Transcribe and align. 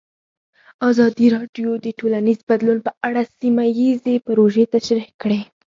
ازادي 0.89 1.27
راډیو 1.35 1.69
د 1.85 1.87
ټولنیز 1.99 2.39
بدلون 2.49 2.79
په 2.85 2.91
اړه 3.07 3.21
سیمه 3.37 3.65
ییزې 3.79 4.15
پروژې 4.25 4.63
تشریح 4.75 5.09
کړې. 5.21 5.39